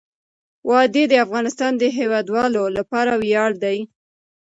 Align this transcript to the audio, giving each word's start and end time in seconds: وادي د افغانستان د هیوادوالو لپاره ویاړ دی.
وادي 0.69 1.03
د 1.09 1.13
افغانستان 1.25 1.71
د 1.77 1.83
هیوادوالو 1.97 2.63
لپاره 2.77 3.11
ویاړ 3.21 3.51
دی. 3.63 3.77